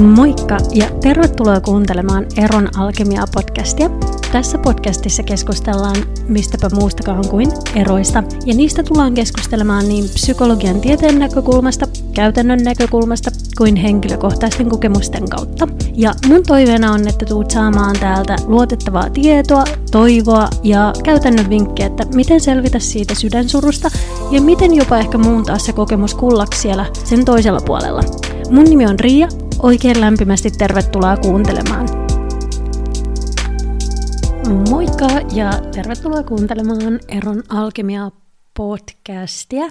Moikka 0.00 0.56
ja 0.74 0.86
tervetuloa 1.00 1.60
kuuntelemaan 1.60 2.26
Eron 2.36 2.68
Alkemia-podcastia. 2.76 3.90
Tässä 4.32 4.58
podcastissa 4.58 5.22
keskustellaan 5.22 5.96
mistäpä 6.28 6.68
muustakaan 6.74 7.28
kuin 7.28 7.52
eroista, 7.74 8.22
ja 8.46 8.54
niistä 8.54 8.82
tullaan 8.82 9.14
keskustelemaan 9.14 9.88
niin 9.88 10.04
psykologian 10.04 10.80
tieteen 10.80 11.18
näkökulmasta, 11.18 11.86
käytännön 12.14 12.58
näkökulmasta 12.62 13.30
kuin 13.58 13.76
henkilökohtaisten 13.76 14.68
kokemusten 14.68 15.28
kautta. 15.28 15.68
Ja 15.94 16.14
mun 16.28 16.42
toiveena 16.46 16.92
on, 16.92 17.08
että 17.08 17.26
tuut 17.26 17.50
saamaan 17.50 17.96
täältä 18.00 18.36
luotettavaa 18.46 19.10
tietoa, 19.10 19.64
toivoa 19.90 20.48
ja 20.62 20.92
käytännön 21.04 21.50
vinkkejä, 21.50 21.86
että 21.86 22.06
miten 22.14 22.40
selvitä 22.40 22.78
siitä 22.78 23.14
sydänsurusta 23.14 23.90
ja 24.30 24.40
miten 24.40 24.74
jopa 24.74 24.98
ehkä 24.98 25.18
muuntaa 25.18 25.58
se 25.58 25.72
kokemus 25.72 26.14
kullaksi 26.14 26.60
siellä 26.60 26.86
sen 27.04 27.24
toisella 27.24 27.60
puolella. 27.66 28.02
Mun 28.50 28.64
nimi 28.64 28.86
on 28.86 29.00
Riia 29.00 29.28
Oikein 29.58 30.00
lämpimästi 30.00 30.50
tervetuloa 30.50 31.16
kuuntelemaan. 31.16 31.88
Moikka 34.70 35.06
ja 35.34 35.50
tervetuloa 35.74 36.22
kuuntelemaan 36.22 37.00
Eron 37.08 37.42
Alkemia 37.48 38.10
podcastia. 38.56 39.64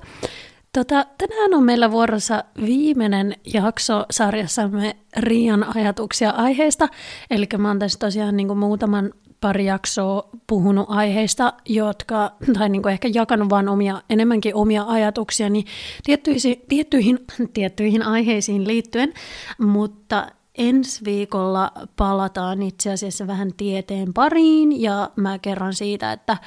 Tota, 0.74 1.06
tänään 1.18 1.54
on 1.54 1.64
meillä 1.64 1.92
vuorossa 1.92 2.44
viimeinen 2.66 3.36
jakso 3.54 4.06
sarjassamme 4.12 4.96
Riian 5.18 5.78
ajatuksia 5.78 6.30
aiheesta. 6.30 6.88
Eli 7.30 7.48
mä 7.58 7.68
oon 7.68 7.80
tässä 7.80 8.00
tosiaan 8.00 8.38
niin 8.38 8.48
kuin 8.48 8.60
muutaman 8.60 9.14
pari 9.46 9.66
jaksoa 9.66 10.30
puhunut 10.48 10.86
aiheista, 10.90 11.54
jotka, 11.66 12.32
tai 12.58 12.70
niin 12.70 12.82
kuin 12.82 12.94
ehkä 12.94 13.10
jakanut 13.14 13.50
vaan 13.50 13.70
omia, 13.70 14.02
enemmänkin 14.10 14.56
omia 14.56 14.84
ajatuksia, 14.88 15.50
niin 15.50 15.66
tiettyihin, 16.04 16.62
tiettyihin, 16.70 17.20
tiettyihin 17.54 18.04
aiheisiin 18.04 18.68
liittyen, 18.68 19.14
mutta 19.58 20.28
ensi 20.58 21.06
viikolla 21.06 21.72
palataan 21.96 22.62
itse 22.62 22.92
asiassa 22.92 23.28
vähän 23.28 23.54
tieteen 23.58 24.14
pariin, 24.14 24.82
ja 24.82 25.10
mä 25.16 25.40
kerron 25.40 25.74
siitä, 25.74 26.12
että 26.12 26.38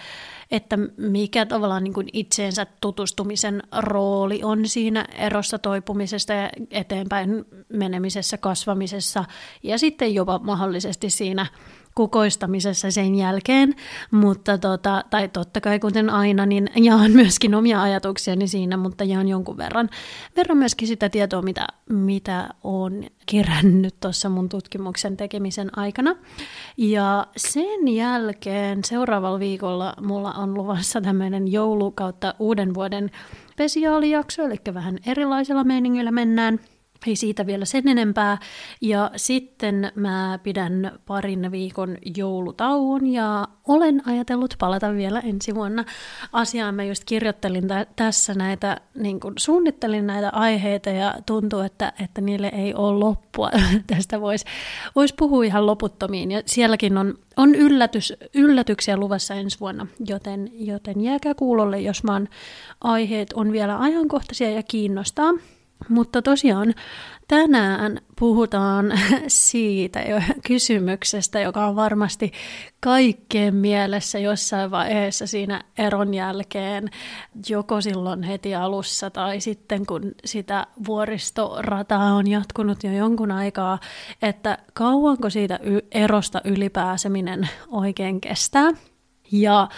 että 0.50 0.78
mikä 0.96 1.46
tavallaan 1.46 1.84
niin 1.84 1.94
kuin 1.94 2.08
itseensä 2.12 2.66
tutustumisen 2.80 3.62
rooli 3.78 4.40
on 4.44 4.68
siinä 4.68 5.06
erossa 5.18 5.58
toipumisesta 5.58 6.32
ja 6.32 6.50
eteenpäin 6.70 7.44
menemisessä, 7.68 8.38
kasvamisessa 8.38 9.24
ja 9.62 9.78
sitten 9.78 10.14
jopa 10.14 10.38
mahdollisesti 10.38 11.10
siinä 11.10 11.46
kukoistamisessa 11.98 12.90
sen 12.90 13.14
jälkeen, 13.14 13.74
mutta 14.10 14.58
tota, 14.58 15.04
tai 15.10 15.28
totta 15.28 15.60
kai 15.60 15.78
kuten 15.78 16.10
aina, 16.10 16.46
niin 16.46 16.70
jaan 16.76 17.10
myöskin 17.10 17.54
omia 17.54 17.82
ajatuksiani 17.82 18.48
siinä, 18.48 18.76
mutta 18.76 19.04
jaan 19.04 19.28
jonkun 19.28 19.56
verran, 19.56 19.90
verran 20.36 20.58
myöskin 20.58 20.88
sitä 20.88 21.08
tietoa, 21.08 21.42
mitä, 21.42 21.66
mitä 21.90 22.48
olen 22.64 23.10
kerännyt 23.26 23.94
tuossa 24.00 24.28
mun 24.28 24.48
tutkimuksen 24.48 25.16
tekemisen 25.16 25.78
aikana. 25.78 26.16
Ja 26.76 27.26
sen 27.36 27.88
jälkeen 27.88 28.84
seuraavalla 28.84 29.38
viikolla 29.38 29.94
mulla 30.00 30.32
on 30.32 30.54
luvassa 30.54 31.00
tämmöinen 31.00 31.52
joulu 31.52 31.90
kautta 31.90 32.34
uuden 32.38 32.74
vuoden 32.74 33.10
spesiaalijakso, 33.52 34.42
eli 34.42 34.56
vähän 34.74 34.98
erilaisella 35.06 35.64
meiningillä 35.64 36.10
mennään– 36.10 36.60
ei 37.06 37.16
siitä 37.16 37.46
vielä 37.46 37.64
sen 37.64 37.88
enempää. 37.88 38.38
Ja 38.80 39.10
sitten 39.16 39.92
mä 39.94 40.38
pidän 40.42 40.98
parin 41.06 41.52
viikon 41.52 41.96
joulutauon 42.16 43.06
ja 43.06 43.48
olen 43.68 44.02
ajatellut 44.06 44.54
palata 44.58 44.94
vielä 44.94 45.20
ensi 45.20 45.54
vuonna 45.54 45.84
asiaan. 46.32 46.74
Mä 46.74 46.84
just 46.84 47.04
kirjoittelin 47.04 47.68
tä- 47.68 47.86
tässä 47.96 48.34
näitä, 48.34 48.80
niin 48.94 49.20
kun 49.20 49.32
suunnittelin 49.38 50.06
näitä 50.06 50.30
aiheita 50.30 50.90
ja 50.90 51.14
tuntuu, 51.26 51.60
että, 51.60 51.92
että 52.02 52.20
niille 52.20 52.50
ei 52.54 52.74
ole 52.74 52.98
loppua. 52.98 53.50
Tästä 53.94 54.20
voisi 54.20 54.44
vois 54.96 55.12
puhua 55.12 55.44
ihan 55.44 55.66
loputtomiin. 55.66 56.30
Ja 56.30 56.42
sielläkin 56.46 56.98
on, 56.98 57.14
on 57.36 57.54
yllätys, 57.54 58.12
yllätyksiä 58.34 58.96
luvassa 58.96 59.34
ensi 59.34 59.60
vuonna, 59.60 59.86
joten, 60.06 60.50
joten 60.54 61.00
jääkää 61.00 61.34
kuulolle, 61.34 61.80
jos 61.80 62.04
maan 62.04 62.28
aiheet 62.80 63.32
on 63.32 63.52
vielä 63.52 63.80
ajankohtaisia 63.80 64.50
ja 64.50 64.62
kiinnostaa. 64.62 65.32
Mutta 65.88 66.22
tosiaan 66.22 66.74
tänään 67.28 67.98
puhutaan 68.18 68.92
siitä 69.26 70.00
kysymyksestä, 70.46 71.40
joka 71.40 71.66
on 71.66 71.76
varmasti 71.76 72.32
kaikkien 72.80 73.54
mielessä 73.54 74.18
jossain 74.18 74.70
vaiheessa 74.70 75.26
siinä 75.26 75.64
eron 75.78 76.14
jälkeen, 76.14 76.90
joko 77.48 77.80
silloin 77.80 78.22
heti 78.22 78.54
alussa 78.54 79.10
tai 79.10 79.40
sitten 79.40 79.86
kun 79.86 80.12
sitä 80.24 80.66
vuoristorataa 80.86 82.14
on 82.14 82.26
jatkunut 82.26 82.84
jo 82.84 82.92
jonkun 82.92 83.30
aikaa, 83.30 83.78
että 84.22 84.58
kauanko 84.72 85.30
siitä 85.30 85.60
erosta 85.92 86.40
ylipääseminen 86.44 87.48
oikein 87.68 88.20
kestää. 88.20 88.70
Ja 89.32 89.68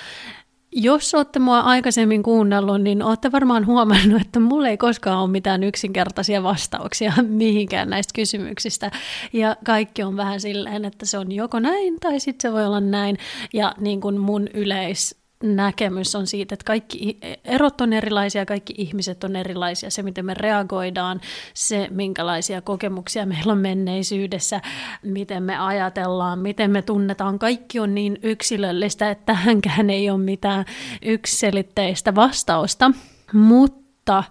jos 0.73 1.15
olette 1.15 1.39
mua 1.39 1.61
aikaisemmin 1.61 2.23
kuunnellut, 2.23 2.83
niin 2.83 3.03
olette 3.03 3.33
varmaan 3.33 3.67
huomannut, 3.67 4.21
että 4.23 4.41
mulla 4.41 4.69
ei 4.69 4.77
koskaan 4.77 5.19
ole 5.19 5.31
mitään 5.31 5.65
yksinkertaisia 5.65 6.43
vastauksia 6.43 7.13
mihinkään 7.29 7.91
näistä 7.91 8.13
kysymyksistä. 8.15 8.91
Ja 9.33 9.57
kaikki 9.65 10.03
on 10.03 10.17
vähän 10.17 10.41
silleen, 10.41 10.85
että 10.85 11.07
se 11.07 11.19
on 11.19 11.33
joko 11.33 11.61
näin 11.61 12.01
tai 12.01 12.21
sitten 12.21 12.51
se 12.51 12.55
voi 12.55 12.67
olla 12.67 12.81
näin. 12.81 13.17
Ja 13.53 13.75
niin 13.79 14.01
kuin 14.01 14.19
mun 14.19 14.49
yleis 14.55 15.20
näkemys 15.43 16.15
on 16.15 16.27
siitä, 16.27 16.55
että 16.55 16.65
kaikki 16.65 17.19
erot 17.45 17.81
on 17.81 17.93
erilaisia, 17.93 18.47
kaikki 18.47 18.75
ihmiset 18.79 19.25
on 19.25 19.37
erilaisia. 19.37 19.91
Se, 19.91 20.03
miten 20.03 20.27
me 20.27 20.35
reagoidaan, 20.35 21.21
se, 21.55 21.89
minkälaisia 21.91 22.61
kokemuksia 22.61 23.27
meillä 23.27 23.53
on 23.53 23.59
menneisyydessä, 23.59 24.61
miten 25.03 25.43
me 25.43 25.59
ajatellaan, 25.59 26.39
miten 26.39 26.71
me 26.71 26.83
tunnetaan, 26.83 27.39
kaikki 27.39 27.81
on 27.81 27.95
niin 27.95 28.19
yksilöllistä, 28.23 29.11
että 29.11 29.27
tähänkään 29.27 29.91
ei 29.91 30.11
ole 30.11 30.19
mitään 30.19 30.65
yksilitteistä 31.03 32.15
vastausta. 32.15 32.91
Mutta 33.33 34.25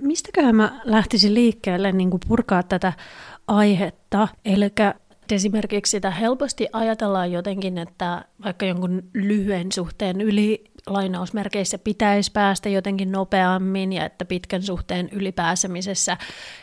mistäköhän 0.00 0.54
mä 0.56 0.80
lähtisin 0.84 1.34
liikkeelle 1.34 1.92
niin 1.92 2.10
kuin 2.10 2.20
purkaa 2.28 2.62
tätä 2.62 2.92
aihetta? 3.48 4.28
Eli 4.44 4.70
esimerkiksi 5.32 5.90
sitä 5.90 6.10
helposti 6.10 6.68
ajatellaan 6.72 7.32
jotenkin, 7.32 7.78
että 7.78 8.24
vaikka 8.44 8.66
jonkun 8.66 9.02
lyhyen 9.14 9.72
suhteen 9.72 10.20
yli 10.20 10.64
lainausmerkeissä 10.86 11.78
pitäisi 11.78 12.32
päästä 12.32 12.68
jotenkin 12.68 13.12
nopeammin 13.12 13.92
ja 13.92 14.04
että 14.04 14.24
pitkän 14.24 14.62
suhteen 14.62 15.08
ylipääsemisessä 15.12 16.16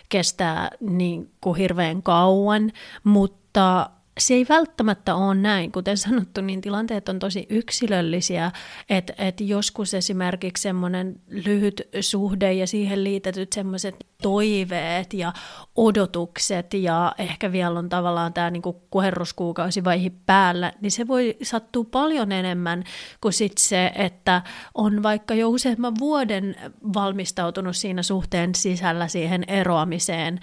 kestää 0.09 0.69
niin 0.79 1.31
kuin 1.41 1.57
hirveän 1.57 2.03
kauan, 2.03 2.71
mutta 3.03 3.89
se 4.19 4.33
ei 4.33 4.45
välttämättä 4.49 5.15
ole 5.15 5.35
näin. 5.35 5.71
Kuten 5.71 5.97
sanottu, 5.97 6.41
niin 6.41 6.61
tilanteet 6.61 7.09
on 7.09 7.19
tosi 7.19 7.45
yksilöllisiä, 7.49 8.51
että 8.89 9.13
et 9.17 9.41
joskus 9.41 9.93
esimerkiksi 9.93 10.61
semmoinen 10.61 11.15
lyhyt 11.27 11.81
suhde 12.01 12.53
ja 12.53 12.67
siihen 12.67 13.03
liitetyt 13.03 13.53
semmoiset 13.53 13.95
toiveet 14.21 15.13
ja 15.13 15.33
odotukset 15.75 16.73
ja 16.73 17.15
ehkä 17.17 17.51
vielä 17.51 17.79
on 17.79 17.89
tavallaan 17.89 18.33
tämä 18.33 18.49
niinku 18.49 18.81
kuherruskuukausivaihe 18.89 20.11
päällä, 20.25 20.73
niin 20.81 20.91
se 20.91 21.07
voi 21.07 21.37
sattua 21.43 21.83
paljon 21.91 22.31
enemmän 22.31 22.83
kuin 23.21 23.33
sit 23.33 23.57
se, 23.57 23.91
että 23.95 24.41
on 24.73 25.03
vaikka 25.03 25.33
jo 25.33 25.49
useamman 25.49 25.93
vuoden 25.99 26.55
valmistautunut 26.93 27.75
siinä 27.75 28.03
suhteen 28.03 28.55
sisällä 28.55 29.07
siihen 29.07 29.43
eroamiseen 29.47 30.39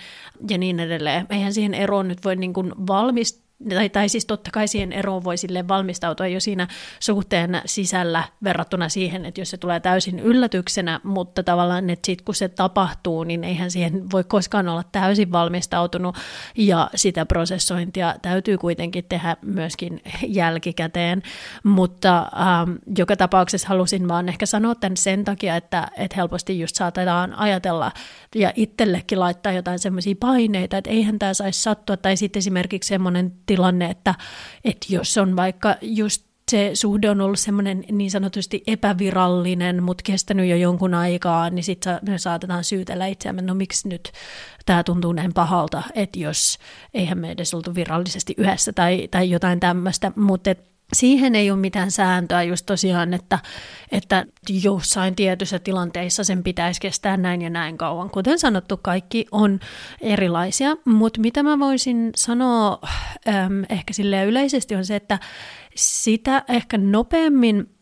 ja 0.50 0.58
niin 0.58 0.80
edelleen. 0.80 1.26
Eihän 1.30 1.54
siihen 1.54 1.74
eroon 1.74 2.08
nyt 2.08 2.24
voi 2.24 2.36
niinku 2.36 2.64
valmistautua 2.86 3.51
tai, 3.68 3.88
tai 3.88 4.08
siis 4.08 4.26
totta 4.26 4.50
kai 4.50 4.68
siihen 4.68 4.92
eroon 4.92 5.24
voi 5.24 5.36
sille 5.36 5.68
valmistautua 5.68 6.26
jo 6.26 6.40
siinä 6.40 6.68
suhteen 7.00 7.62
sisällä 7.64 8.24
verrattuna 8.44 8.88
siihen, 8.88 9.24
että 9.24 9.40
jos 9.40 9.50
se 9.50 9.56
tulee 9.56 9.80
täysin 9.80 10.18
yllätyksenä, 10.18 11.00
mutta 11.04 11.42
tavallaan, 11.42 11.90
että 11.90 12.06
sitten 12.06 12.24
kun 12.24 12.34
se 12.34 12.48
tapahtuu, 12.48 13.24
niin 13.24 13.44
eihän 13.44 13.70
siihen 13.70 14.10
voi 14.10 14.24
koskaan 14.24 14.68
olla 14.68 14.84
täysin 14.92 15.32
valmistautunut. 15.32 16.16
Ja 16.56 16.90
sitä 16.94 17.26
prosessointia 17.26 18.14
täytyy 18.22 18.58
kuitenkin 18.58 19.04
tehdä 19.08 19.36
myöskin 19.42 20.02
jälkikäteen, 20.28 21.22
mutta 21.64 22.18
ähm, 22.18 22.70
joka 22.98 23.16
tapauksessa 23.16 23.68
halusin 23.68 24.08
vaan 24.08 24.28
ehkä 24.28 24.46
sanoa 24.46 24.74
tämän 24.74 24.96
sen 24.96 25.24
takia, 25.24 25.56
että, 25.56 25.88
että 25.96 26.16
helposti 26.16 26.60
just 26.60 26.76
saatetaan 26.76 27.34
ajatella 27.34 27.92
ja 28.34 28.52
itsellekin 28.56 29.20
laittaa 29.20 29.52
jotain 29.52 29.78
semmoisia 29.78 30.14
paineita, 30.20 30.76
että 30.76 30.90
eihän 30.90 31.18
tämä 31.18 31.34
saisi 31.34 31.62
sattua, 31.62 31.96
tai 31.96 32.16
sitten 32.16 32.38
esimerkiksi 32.38 32.88
semmoinen 32.88 33.32
tilanne, 33.54 33.90
että, 33.90 34.14
että 34.64 34.86
jos 34.88 35.18
on 35.18 35.36
vaikka 35.36 35.76
just 35.82 36.22
se 36.50 36.70
suhde 36.74 37.10
on 37.10 37.20
ollut 37.20 37.38
semmoinen 37.38 37.84
niin 37.92 38.10
sanotusti 38.10 38.62
epävirallinen, 38.66 39.82
mutta 39.82 40.02
kestänyt 40.06 40.48
jo 40.48 40.56
jonkun 40.56 40.94
aikaa, 40.94 41.50
niin 41.50 41.64
sitten 41.64 41.98
me 42.08 42.18
saatetaan 42.18 42.64
syytellä 42.64 43.06
itseämme, 43.06 43.42
no 43.42 43.54
miksi 43.54 43.88
nyt 43.88 44.12
tämä 44.66 44.84
tuntuu 44.84 45.12
näin 45.12 45.32
pahalta, 45.32 45.82
että 45.94 46.18
jos 46.18 46.58
eihän 46.94 47.18
me 47.18 47.30
edes 47.30 47.54
oltu 47.54 47.74
virallisesti 47.74 48.34
yhdessä 48.36 48.72
tai, 48.72 49.08
tai 49.10 49.30
jotain 49.30 49.60
tämmöistä, 49.60 50.12
mutta 50.16 50.50
siihen 50.92 51.34
ei 51.34 51.50
ole 51.50 51.58
mitään 51.58 51.90
sääntöä 51.90 52.42
just 52.42 52.66
tosiaan, 52.66 53.14
että, 53.14 53.38
että 53.92 54.24
jossain 54.62 55.16
tietyissä 55.16 55.58
tilanteissa 55.58 56.24
sen 56.24 56.42
pitäisi 56.42 56.80
kestää 56.80 57.16
näin 57.16 57.42
ja 57.42 57.50
näin 57.50 57.78
kauan. 57.78 58.10
Kuten 58.10 58.38
sanottu, 58.38 58.76
kaikki 58.76 59.26
on 59.30 59.60
erilaisia, 60.00 60.76
mutta 60.84 61.20
mitä 61.20 61.42
mä 61.42 61.58
voisin 61.58 62.10
sanoa 62.16 62.78
äm, 63.28 63.64
ehkä 63.68 63.92
sille 63.92 64.24
yleisesti 64.24 64.74
on 64.74 64.84
se, 64.84 64.96
että 64.96 65.18
sitä 65.74 66.44
ehkä 66.48 66.78
nopeammin 66.78 67.74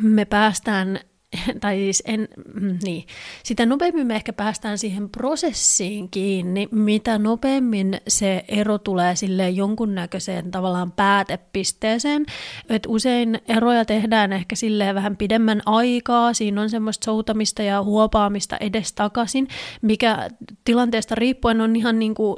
me 0.00 0.24
päästään 0.24 1.00
tai 1.60 1.76
siis 1.76 2.02
en, 2.06 2.28
mm, 2.54 2.78
niin, 2.82 3.06
sitä 3.42 3.66
nopeammin 3.66 4.06
me 4.06 4.16
ehkä 4.16 4.32
päästään 4.32 4.78
siihen 4.78 5.08
prosessiin 5.08 6.10
kiinni, 6.10 6.68
mitä 6.70 7.18
nopeammin 7.18 8.00
se 8.08 8.44
ero 8.48 8.78
tulee 8.78 9.16
sille 9.16 9.50
jonkunnäköiseen 9.50 10.50
tavallaan 10.50 10.92
päätepisteeseen. 10.92 12.26
Et 12.68 12.82
usein 12.88 13.40
eroja 13.48 13.84
tehdään 13.84 14.32
ehkä 14.32 14.56
silleen 14.56 14.94
vähän 14.94 15.16
pidemmän 15.16 15.62
aikaa, 15.66 16.34
siinä 16.34 16.60
on 16.60 16.70
semmoista 16.70 17.04
soutamista 17.04 17.62
ja 17.62 17.82
huopaamista 17.82 18.56
edestakaisin, 18.56 19.48
mikä 19.82 20.28
tilanteesta 20.64 21.14
riippuen 21.14 21.60
on 21.60 21.76
ihan 21.76 21.98
niin 21.98 22.14
kuin 22.14 22.36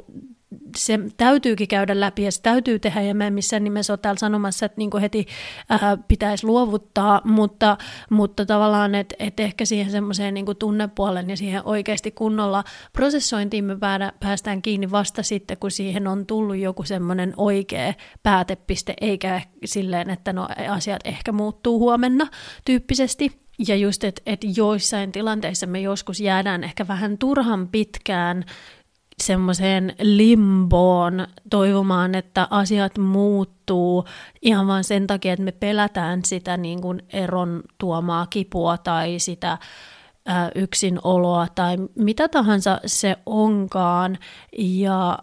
se 0.77 0.99
täytyykin 1.17 1.67
käydä 1.67 1.99
läpi 1.99 2.23
ja 2.23 2.31
se 2.31 2.41
täytyy 2.41 2.79
tehdä 2.79 3.01
ja 3.01 3.15
mä 3.15 3.27
en 3.27 3.33
missään 3.33 3.63
nimessä 3.63 3.93
ole 3.93 3.99
täällä 4.01 4.19
sanomassa, 4.19 4.65
että 4.65 4.77
niin 4.77 4.89
heti 5.01 5.25
äh, 5.71 5.79
pitäisi 6.07 6.45
luovuttaa, 6.45 7.21
mutta, 7.23 7.77
mutta 8.09 8.45
tavallaan, 8.45 8.95
että 8.95 9.15
et 9.19 9.39
ehkä 9.39 9.65
siihen 9.65 9.91
semmoiseen 9.91 10.33
niin 10.33 10.45
tunnepuolen 10.59 11.29
ja 11.29 11.37
siihen 11.37 11.61
oikeasti 11.65 12.11
kunnolla 12.11 12.63
prosessointiin 12.93 13.65
me 13.65 13.77
päästään 14.19 14.61
kiinni 14.61 14.91
vasta 14.91 15.23
sitten, 15.23 15.57
kun 15.57 15.71
siihen 15.71 16.07
on 16.07 16.25
tullut 16.25 16.57
joku 16.57 16.83
semmoinen 16.83 17.33
oikea 17.37 17.93
päätepiste, 18.23 18.93
eikä 19.01 19.41
silleen, 19.65 20.09
että 20.09 20.33
no 20.33 20.47
asiat 20.69 21.01
ehkä 21.05 21.31
muuttuu 21.31 21.79
huomenna 21.79 22.27
tyyppisesti. 22.65 23.49
Ja 23.67 23.75
just, 23.75 24.03
että 24.03 24.21
et 24.25 24.39
joissain 24.57 25.11
tilanteissa 25.11 25.67
me 25.67 25.81
joskus 25.81 26.19
jäädään 26.19 26.63
ehkä 26.63 26.87
vähän 26.87 27.17
turhan 27.17 27.67
pitkään 27.67 28.45
semmoiseen 29.23 29.95
limboon 30.01 31.27
toivomaan, 31.49 32.15
että 32.15 32.47
asiat 32.49 32.97
muuttuu 32.97 34.05
ihan 34.41 34.67
vain 34.67 34.83
sen 34.83 35.07
takia, 35.07 35.33
että 35.33 35.45
me 35.45 35.51
pelätään 35.51 36.25
sitä 36.25 36.57
niin 36.57 36.81
kuin 36.81 37.01
eron 37.13 37.63
tuomaa 37.77 38.25
kipua 38.29 38.77
tai 38.77 39.15
sitä 39.19 39.57
yksinoloa 40.55 41.47
tai 41.55 41.77
mitä 41.95 42.27
tahansa 42.27 42.79
se 42.85 43.17
onkaan. 43.25 44.17
Ja 44.57 45.19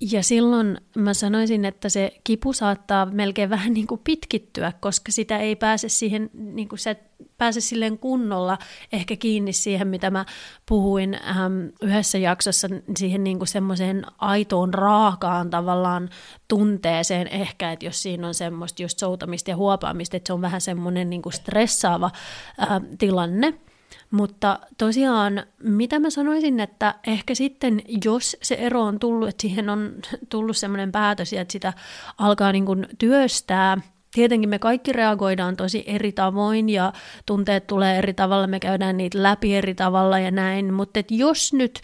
ja 0.00 0.22
silloin 0.22 0.78
mä 0.96 1.14
sanoisin, 1.14 1.64
että 1.64 1.88
se 1.88 2.20
kipu 2.24 2.52
saattaa 2.52 3.06
melkein 3.06 3.50
vähän 3.50 3.72
niin 3.72 3.86
kuin 3.86 4.00
pitkittyä, 4.04 4.72
koska 4.80 5.12
sitä 5.12 5.38
ei 5.38 5.56
pääse 5.56 5.88
siihen, 5.88 6.30
niin 6.32 6.68
kuin 6.68 6.78
se 6.78 6.96
pääse 7.38 7.60
silleen 7.60 7.98
kunnolla 7.98 8.58
ehkä 8.92 9.16
kiinni 9.16 9.52
siihen, 9.52 9.88
mitä 9.88 10.10
mä 10.10 10.24
puhuin 10.66 11.14
ähm, 11.14 11.66
yhdessä 11.82 12.18
jaksossa, 12.18 12.68
siihen 12.96 13.24
niin 13.24 13.38
kuin 13.38 13.48
semmoiseen 13.48 14.06
aitoon 14.18 14.74
raakaan 14.74 15.50
tavallaan 15.50 16.08
tunteeseen 16.48 17.28
ehkä, 17.28 17.72
että 17.72 17.86
jos 17.86 18.02
siinä 18.02 18.26
on 18.26 18.34
semmoista 18.34 18.82
just 18.82 18.98
soutamista 18.98 19.50
ja 19.50 19.56
huopaamista, 19.56 20.16
että 20.16 20.26
se 20.26 20.32
on 20.32 20.40
vähän 20.40 20.60
semmoinen 20.60 21.10
niin 21.10 21.22
kuin 21.22 21.32
stressaava 21.32 22.10
äh, 22.62 22.68
tilanne, 22.98 23.54
mutta 24.10 24.58
tosiaan, 24.78 25.42
mitä 25.62 25.98
mä 25.98 26.10
sanoisin, 26.10 26.60
että 26.60 26.94
ehkä 27.06 27.34
sitten, 27.34 27.82
jos 28.04 28.36
se 28.42 28.54
ero 28.54 28.82
on 28.82 28.98
tullut, 28.98 29.28
että 29.28 29.42
siihen 29.42 29.68
on 29.68 29.94
tullut 30.28 30.56
semmoinen 30.56 30.92
päätös 30.92 31.32
että 31.32 31.52
sitä 31.52 31.72
alkaa 32.18 32.52
niin 32.52 32.66
kuin 32.66 32.86
työstää, 32.98 33.78
Tietenkin 34.14 34.48
me 34.48 34.58
kaikki 34.58 34.92
reagoidaan 34.92 35.56
tosi 35.56 35.84
eri 35.86 36.12
tavoin 36.12 36.68
ja 36.68 36.92
tunteet 37.26 37.66
tulee 37.66 37.98
eri 37.98 38.14
tavalla, 38.14 38.46
me 38.46 38.60
käydään 38.60 38.96
niitä 38.96 39.22
läpi 39.22 39.56
eri 39.56 39.74
tavalla 39.74 40.18
ja 40.18 40.30
näin, 40.30 40.74
mutta 40.74 41.00
jos 41.10 41.52
nyt 41.52 41.80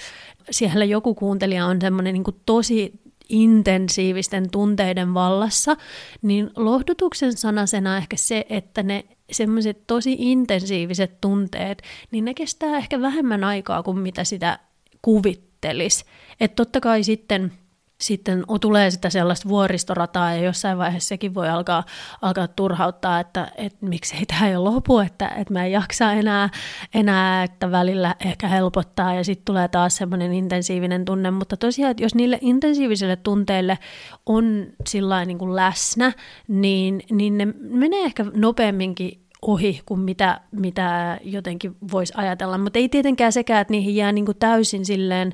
siellä 0.51 0.85
joku 0.85 1.15
kuuntelija 1.15 1.67
on 1.67 1.81
semmoinen 1.81 2.15
niin 2.15 2.25
tosi 2.47 2.93
intensiivisten 3.29 4.51
tunteiden 4.51 5.15
vallassa, 5.15 5.77
niin 6.23 6.51
lohdutuksen 6.57 7.33
sanasena 7.33 7.97
ehkä 7.97 8.17
se, 8.17 8.47
että 8.49 8.83
ne 8.83 9.05
semmoiset 9.33 9.87
tosi 9.87 10.17
intensiiviset 10.19 11.21
tunteet, 11.21 11.83
niin 12.11 12.25
ne 12.25 12.35
kestää 12.35 12.77
ehkä 12.77 13.01
vähemmän 13.01 13.45
aikaa 13.45 13.83
kuin 13.83 13.99
mitä 13.99 14.25
sitä 14.25 14.59
kuvittelisi. 15.03 16.05
Että 16.41 16.55
totta 16.55 16.81
kai 16.81 17.03
sitten 17.03 17.53
sitten 18.01 18.45
tulee 18.61 18.91
sitä 18.91 19.11
sellaista 19.11 19.49
vuoristorataa 19.49 20.35
ja 20.35 20.43
jossain 20.43 20.79
vaiheessa 20.79 21.09
sekin 21.09 21.35
voi 21.35 21.49
alkaa, 21.49 21.85
alkaa 22.23 22.49
turhauttaa, 22.49 23.21
että, 23.21 23.53
että 23.57 23.87
miksei 23.87 24.27
tämä 24.27 24.49
ei 24.49 24.57
lopu, 24.57 24.99
että, 24.99 25.29
että 25.29 25.53
mä 25.53 25.65
en 25.65 25.73
jaksa 25.73 26.13
enää, 26.13 26.49
enää, 26.95 27.43
että 27.43 27.71
välillä 27.71 28.15
ehkä 28.25 28.49
helpottaa 28.49 29.15
ja 29.15 29.25
sitten 29.25 29.45
tulee 29.45 29.69
taas 29.69 29.97
semmoinen 29.97 30.33
intensiivinen 30.33 31.05
tunne, 31.05 31.31
mutta 31.31 31.57
tosiaan, 31.57 31.91
että 31.91 32.03
jos 32.03 32.15
niille 32.15 32.39
intensiivisille 32.41 33.17
tunteille 33.17 33.79
on 34.27 34.67
sillä 34.87 35.25
niin 35.25 35.39
kuin 35.39 35.57
läsnä, 35.57 36.13
niin, 36.49 37.03
niin 37.11 37.39
ne 37.39 37.47
menee 37.61 38.05
ehkä 38.05 38.27
nopeamminkin 38.35 39.30
ohi 39.43 39.81
kuin 39.87 40.01
mitä, 40.01 40.41
mitä 40.53 41.19
jotenkin 41.25 41.77
voisi 41.93 42.13
ajatella. 42.17 42.59
Mutta 42.59 42.79
ei 42.79 42.89
tietenkään 42.89 43.33
sekään, 43.33 43.61
että 43.61 43.73
niihin 43.73 43.97
jää 43.97 44.13
niin 44.13 44.27
kuin 44.27 44.39
täysin 44.39 44.85
silleen 44.85 45.33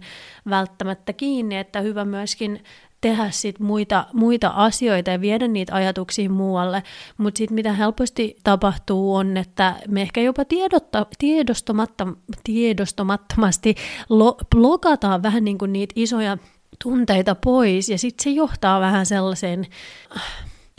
välttämättä 0.50 1.12
kiinni, 1.12 1.56
että 1.56 1.80
hyvä 1.80 2.04
myöskin 2.04 2.60
tehdä 3.00 3.30
sit 3.30 3.60
muita, 3.60 4.06
muita 4.12 4.48
asioita 4.48 5.10
ja 5.10 5.20
viedä 5.20 5.48
niitä 5.48 5.74
ajatuksia 5.74 6.30
muualle. 6.30 6.82
Mutta 7.18 7.38
sitten 7.38 7.54
mitä 7.54 7.72
helposti 7.72 8.36
tapahtuu 8.44 9.14
on, 9.14 9.36
että 9.36 9.74
me 9.88 10.02
ehkä 10.02 10.20
jopa 10.20 10.44
tiedotta, 10.44 11.06
tiedostomatta, 11.18 12.06
tiedostomattomasti 12.44 13.74
lo, 14.08 14.36
blokataan 14.56 15.22
vähän 15.22 15.44
niin 15.44 15.58
kuin 15.58 15.72
niitä 15.72 15.92
isoja 15.96 16.38
tunteita 16.82 17.34
pois 17.34 17.88
ja 17.88 17.98
sitten 17.98 18.24
se 18.24 18.30
johtaa 18.30 18.80
vähän 18.80 19.06
sellaiseen 19.06 19.66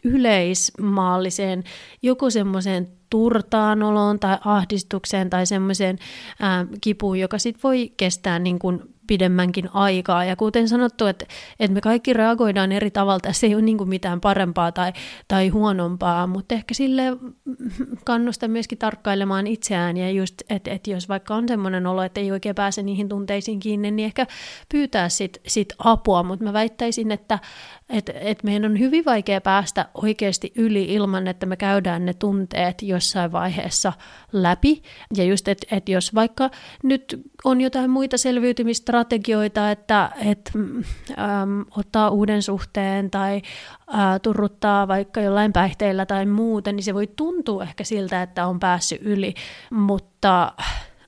yleismaalliseen, 0.04 1.64
joku 2.02 2.30
semmoiseen 2.30 2.88
turtaanoloon 3.10 4.20
tai 4.20 4.38
ahdistukseen 4.46 5.30
tai 5.30 5.46
semmoiseen 5.46 6.00
kipuun, 6.82 7.20
joka 7.20 7.38
sitten 7.38 7.64
voi 7.64 7.94
kestää 7.98 8.40
niin 8.40 8.60
kuin 8.60 8.97
pidemmänkin 9.08 9.70
aikaa. 9.74 10.26
Ja 10.26 10.36
kuten 10.36 10.70
sanottu, 10.70 11.06
että, 11.06 11.26
että 11.60 11.74
me 11.74 11.82
kaikki 11.82 12.14
reagoidaan 12.14 12.72
eri 12.72 12.92
tavalla, 12.92 13.34
se 13.34 13.48
ei 13.48 13.56
ole 13.56 13.62
niin 13.62 13.90
mitään 13.90 14.22
parempaa 14.22 14.72
tai, 14.72 14.94
tai 15.28 15.50
huonompaa, 15.50 16.28
mutta 16.28 16.56
ehkä 16.56 16.74
sille 16.74 17.04
kannustan 18.06 18.52
myöskin 18.52 18.78
tarkkailemaan 18.78 19.48
itseään 19.48 19.98
ja 19.98 20.12
just, 20.12 20.42
että, 20.50 20.72
että 20.72 20.90
jos 20.90 21.10
vaikka 21.10 21.36
on 21.36 21.48
semmoinen 21.48 21.88
olo, 21.88 22.04
että 22.04 22.20
ei 22.20 22.32
oikein 22.32 22.56
pääse 22.56 22.84
niihin 22.84 23.10
tunteisiin 23.10 23.60
kiinni, 23.60 23.92
niin 23.92 24.06
ehkä 24.06 24.28
pyytää 24.72 25.10
sit, 25.10 25.42
sit 25.48 25.74
apua, 25.80 26.24
mutta 26.24 26.46
mä 26.46 26.54
väittäisin, 26.54 27.12
että, 27.12 27.40
että, 27.90 28.14
että 28.16 28.46
meidän 28.46 28.72
on 28.72 28.80
hyvin 28.80 29.06
vaikea 29.06 29.42
päästä 29.42 29.86
oikeasti 29.94 30.52
yli 30.56 30.84
ilman, 30.84 31.28
että 31.28 31.46
me 31.46 31.58
käydään 31.58 32.06
ne 32.06 32.14
tunteet 32.14 32.82
jossain 32.82 33.32
vaiheessa 33.32 33.94
läpi. 34.34 34.82
Ja 35.16 35.24
just, 35.24 35.48
että, 35.48 35.76
että 35.76 35.92
jos 35.92 36.16
vaikka 36.16 36.50
nyt 36.84 37.22
on 37.44 37.62
jotain 37.62 37.90
muita 37.90 38.18
selviytymistrategioita, 38.98 39.72
että, 39.72 40.12
että 40.26 40.52
äm, 41.42 41.66
ottaa 41.78 42.10
uuden 42.10 42.42
suhteen 42.42 43.12
tai 43.12 43.42
ää, 43.88 44.20
turruttaa 44.20 44.88
vaikka 44.88 45.22
jollain 45.22 45.54
päihteillä 45.54 46.06
tai 46.06 46.26
muuta, 46.26 46.72
niin 46.72 46.84
se 46.84 46.94
voi 46.94 47.08
tuntua 47.08 47.64
ehkä 47.64 47.84
siltä, 47.84 48.22
että 48.22 48.48
on 48.48 48.60
päässyt 48.60 49.02
yli, 49.02 49.34
mutta, 49.70 50.54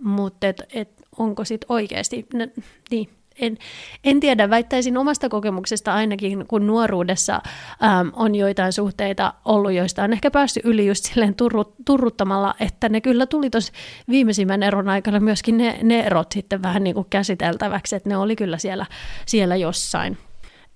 mutta 0.02 0.48
et, 0.48 0.62
et, 0.74 0.90
onko 1.18 1.46
sitten 1.46 1.66
oikeasti, 1.70 2.26
no, 2.34 2.48
niin, 2.92 3.10
en, 3.40 3.58
en 4.04 4.20
tiedä, 4.20 4.50
väittäisin 4.50 4.98
omasta 4.98 5.30
kokemuksesta 5.30 5.94
ainakin, 5.94 6.48
kun 6.48 6.68
nuoruudessa 6.68 7.42
äm, 7.84 8.12
on 8.14 8.36
joitain 8.36 8.74
suhteita 8.74 9.34
ollut, 9.46 9.74
joista 9.74 10.04
on 10.04 10.14
ehkä 10.14 10.32
päässyt 10.32 10.66
yli 10.66 10.88
just 10.88 11.06
silleen 11.06 11.36
turru, 11.36 11.64
turruttamalla, 11.86 12.56
että 12.60 12.90
ne 12.90 13.02
kyllä 13.02 13.26
tuli 13.26 13.50
tuossa 13.50 13.74
viimeisimmän 14.10 14.64
eron 14.64 14.90
aikana 14.90 15.20
myöskin 15.20 15.58
ne, 15.58 15.80
ne 15.84 16.00
erot 16.00 16.32
sitten 16.32 16.62
vähän 16.62 16.84
niin 16.84 16.94
kuin 16.94 17.08
käsiteltäväksi, 17.10 17.96
että 17.96 18.10
ne 18.10 18.18
oli 18.18 18.36
kyllä 18.36 18.58
siellä, 18.58 18.86
siellä 19.26 19.56
jossain. 19.56 20.18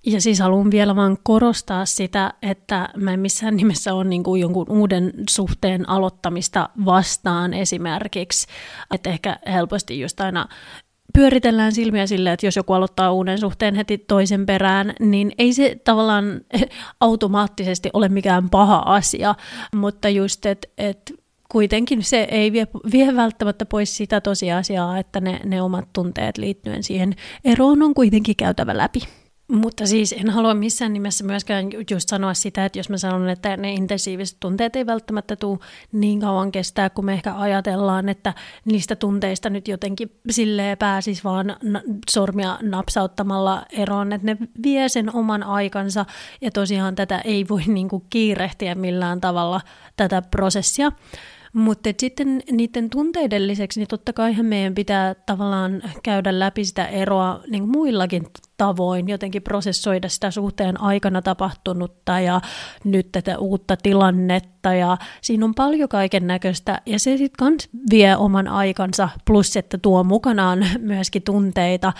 Ja 0.06 0.20
siis 0.20 0.40
haluan 0.40 0.70
vielä 0.70 0.96
vaan 0.96 1.18
korostaa 1.22 1.86
sitä, 1.86 2.32
että 2.42 2.88
mä 2.96 3.12
en 3.12 3.20
missään 3.20 3.56
nimessä 3.56 3.94
ole 3.94 4.04
niin 4.04 4.22
kuin 4.22 4.40
jonkun 4.40 4.66
uuden 4.68 5.12
suhteen 5.30 5.88
aloittamista 5.88 6.68
vastaan 6.84 7.54
esimerkiksi. 7.54 8.46
Että 8.94 9.10
ehkä 9.10 9.36
helposti 9.46 10.00
just 10.00 10.20
aina 10.20 10.48
pyöritellään 11.14 11.72
silmiä 11.72 12.06
sille, 12.06 12.32
että 12.32 12.46
jos 12.46 12.56
joku 12.56 12.72
aloittaa 12.72 13.12
uuden 13.12 13.38
suhteen 13.38 13.74
heti 13.74 13.98
toisen 13.98 14.46
perään, 14.46 14.92
niin 15.00 15.32
ei 15.38 15.52
se 15.52 15.80
tavallaan 15.84 16.40
automaattisesti 17.00 17.90
ole 17.92 18.08
mikään 18.08 18.50
paha 18.50 18.82
asia, 18.86 19.34
mutta 19.74 20.08
just, 20.08 20.46
että 20.46 20.68
et 20.78 21.14
kuitenkin 21.48 22.02
se 22.02 22.28
ei 22.30 22.52
vie, 22.52 22.66
vie 22.92 23.16
välttämättä 23.16 23.66
pois 23.66 23.96
sitä 23.96 24.20
tosiasiaa, 24.20 24.98
että 24.98 25.20
ne, 25.20 25.40
ne 25.44 25.62
omat 25.62 25.88
tunteet 25.92 26.38
liittyen 26.38 26.82
siihen 26.82 27.14
eroon 27.44 27.82
on 27.82 27.94
kuitenkin 27.94 28.36
käytävä 28.36 28.76
läpi. 28.76 29.00
Mutta 29.54 29.86
siis 29.86 30.12
en 30.12 30.30
halua 30.30 30.54
missään 30.54 30.92
nimessä 30.92 31.24
myöskään 31.24 31.66
just 31.90 32.08
sanoa 32.08 32.34
sitä, 32.34 32.64
että 32.64 32.78
jos 32.78 32.90
mä 32.90 32.96
sanon, 32.96 33.28
että 33.28 33.56
ne 33.56 33.72
intensiiviset 33.72 34.36
tunteet 34.40 34.76
ei 34.76 34.86
välttämättä 34.86 35.36
tule 35.36 35.58
niin 35.92 36.20
kauan 36.20 36.52
kestää, 36.52 36.90
kun 36.90 37.04
me 37.04 37.12
ehkä 37.12 37.34
ajatellaan, 37.38 38.08
että 38.08 38.34
niistä 38.64 38.96
tunteista 38.96 39.50
nyt 39.50 39.68
jotenkin 39.68 40.10
silleen 40.30 40.78
pääsis 40.78 41.24
vaan 41.24 41.56
sormia 42.10 42.58
napsauttamalla 42.62 43.64
eroon, 43.72 44.12
että 44.12 44.26
ne 44.26 44.36
vie 44.62 44.88
sen 44.88 45.16
oman 45.16 45.42
aikansa 45.42 46.06
ja 46.40 46.50
tosiaan 46.50 46.94
tätä 46.94 47.18
ei 47.18 47.48
voi 47.48 47.62
niinku 47.66 48.04
kiirehtiä 48.10 48.74
millään 48.74 49.20
tavalla 49.20 49.60
tätä 49.96 50.22
prosessia. 50.22 50.92
Mutta 51.54 51.90
sitten 51.98 52.42
niiden 52.50 52.90
tunteiden 52.90 53.46
lisäksi, 53.46 53.80
niin 53.80 53.88
totta 53.88 54.12
kai 54.12 54.34
meidän 54.42 54.74
pitää 54.74 55.14
tavallaan 55.14 55.82
käydä 56.02 56.38
läpi 56.38 56.64
sitä 56.64 56.86
eroa 56.86 57.40
niin 57.50 57.68
muillakin 57.68 58.26
tavoin, 58.56 59.08
jotenkin 59.08 59.42
prosessoida 59.42 60.08
sitä 60.08 60.30
suhteen 60.30 60.80
aikana 60.80 61.22
tapahtunutta 61.22 62.20
ja 62.20 62.40
nyt 62.84 63.12
tätä 63.12 63.38
uutta 63.38 63.76
tilannetta. 63.76 64.74
Ja 64.74 64.96
siinä 65.20 65.44
on 65.44 65.54
paljon 65.54 65.88
kaiken 65.88 66.26
näköistä. 66.26 66.80
Ja 66.86 66.98
se 66.98 67.16
sitten 67.16 67.38
kans 67.38 67.68
vie 67.90 68.16
oman 68.16 68.48
aikansa 68.48 69.08
plus, 69.24 69.56
että 69.56 69.78
tuo 69.78 70.04
mukanaan 70.04 70.66
myöskin 70.78 71.22
tunteita 71.22 71.92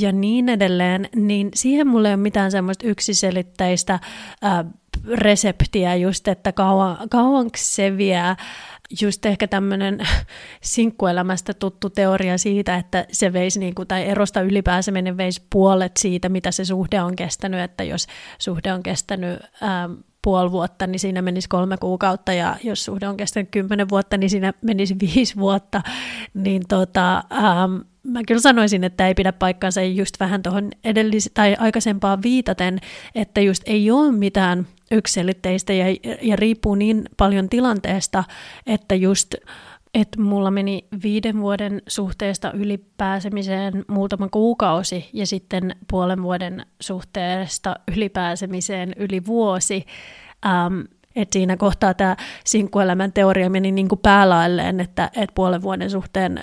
ja 0.00 0.12
niin 0.12 0.48
edelleen, 0.48 1.08
niin 1.16 1.48
siihen 1.54 1.86
mulle 1.86 2.08
ei 2.08 2.14
ole 2.14 2.22
mitään 2.22 2.50
semmoista 2.50 2.86
yksiselitteistä 2.86 4.00
ää, 4.42 4.64
reseptiä 5.08 5.94
just, 5.94 6.28
että 6.28 6.52
kauan, 6.52 7.08
kauanko 7.10 7.56
se 7.56 7.96
vie. 7.96 8.22
Just 9.00 9.26
ehkä 9.26 9.48
tämmöinen 9.48 9.98
sinkkuelämästä 10.62 11.54
tuttu 11.54 11.90
teoria 11.90 12.38
siitä, 12.38 12.76
että 12.76 13.06
se 13.12 13.32
veisi, 13.32 13.58
niin 13.58 13.74
kuin, 13.74 13.88
tai 13.88 14.06
erosta 14.08 14.40
ylipääseminen 14.40 15.16
veisi 15.16 15.42
puolet 15.50 15.96
siitä, 15.96 16.28
mitä 16.28 16.50
se 16.50 16.64
suhde 16.64 17.02
on 17.02 17.16
kestänyt, 17.16 17.60
että 17.60 17.84
jos 17.84 18.06
suhde 18.38 18.72
on 18.72 18.82
kestänyt 18.82 19.40
ähm, 19.62 19.92
puoli 20.22 20.52
vuotta, 20.52 20.86
niin 20.86 21.00
siinä 21.00 21.22
menisi 21.22 21.48
kolme 21.48 21.76
kuukautta, 21.76 22.32
ja 22.32 22.56
jos 22.62 22.84
suhde 22.84 23.08
on 23.08 23.16
kestänyt 23.16 23.48
kymmenen 23.50 23.88
vuotta, 23.88 24.16
niin 24.16 24.30
siinä 24.30 24.52
menisi 24.62 24.96
viisi 25.14 25.36
vuotta, 25.36 25.82
niin 26.34 26.62
tota, 26.68 27.16
ähm, 27.16 27.74
mä 28.02 28.20
kyllä 28.26 28.40
sanoisin, 28.40 28.84
että 28.84 29.06
ei 29.06 29.14
pidä 29.14 29.32
paikkaansa 29.32 29.82
just 29.82 30.20
vähän 30.20 30.42
tuohon 30.42 30.70
edellis- 30.84 31.30
tai 31.34 31.56
aikaisempaan 31.58 32.22
viitaten, 32.22 32.78
että 33.14 33.40
just 33.40 33.62
ei 33.66 33.90
ole 33.90 34.12
mitään 34.12 34.66
yksilitteistä 34.90 35.72
ja, 35.72 35.84
ja 36.22 36.36
riippuu 36.36 36.74
niin 36.74 37.04
paljon 37.16 37.48
tilanteesta, 37.48 38.24
että 38.66 38.94
just 38.94 39.34
että 39.94 40.20
mulla 40.20 40.50
meni 40.50 40.88
viiden 41.02 41.40
vuoden 41.40 41.82
suhteesta 41.88 42.52
ylipääsemiseen 42.52 43.84
muutama 43.88 44.28
kuukausi 44.28 45.10
ja 45.12 45.26
sitten 45.26 45.76
puolen 45.90 46.22
vuoden 46.22 46.66
suhteesta 46.80 47.76
ylipääsemiseen 47.96 48.92
yli 48.96 49.26
vuosi. 49.26 49.84
Ähm, 50.46 50.80
että 51.16 51.32
siinä 51.32 51.56
kohtaa 51.56 51.94
tämä 51.94 52.16
sinkkuelämän 52.44 53.12
teoria 53.12 53.50
meni 53.50 53.72
niin 53.72 53.88
kuin 53.88 53.98
päälailleen, 53.98 54.80
että, 54.80 55.04
että 55.04 55.34
puolen 55.34 55.62
vuoden 55.62 55.90
suhteen 55.90 56.42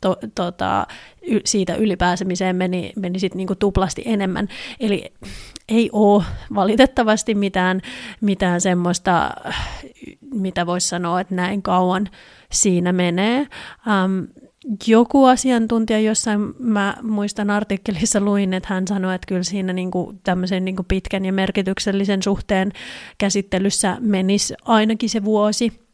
to, 0.00 0.16
tota, 0.34 0.86
y, 1.22 1.40
siitä 1.44 1.74
ylipääsemiseen 1.74 2.56
meni, 2.56 2.92
meni 2.96 3.18
sit 3.18 3.34
niin 3.34 3.46
kuin 3.46 3.58
tuplasti 3.58 4.02
enemmän. 4.06 4.48
Eli 4.80 5.12
ei 5.68 5.90
ole 5.92 6.24
valitettavasti 6.54 7.34
mitään, 7.34 7.80
mitään 8.20 8.60
semmoista, 8.60 9.30
mitä 10.34 10.66
voisi 10.66 10.88
sanoa, 10.88 11.20
että 11.20 11.34
näin 11.34 11.62
kauan 11.62 12.08
siinä 12.52 12.92
menee. 12.92 13.46
Um, 14.04 14.47
joku 14.86 15.24
asiantuntija 15.24 16.00
jossain, 16.00 16.40
mä 16.58 16.96
muistan 17.02 17.50
artikkelissa 17.50 18.20
luin, 18.20 18.54
että 18.54 18.74
hän 18.74 18.88
sanoi, 18.88 19.14
että 19.14 19.26
kyllä 19.26 19.42
siinä 19.42 19.72
niin 19.72 19.90
kuin 19.90 20.20
tämmöisen 20.24 20.64
niin 20.64 20.76
kuin 20.76 20.86
pitkän 20.86 21.24
ja 21.24 21.32
merkityksellisen 21.32 22.22
suhteen 22.22 22.72
käsittelyssä 23.18 23.96
menisi 24.00 24.54
ainakin 24.64 25.10
se 25.10 25.24
vuosi. 25.24 25.87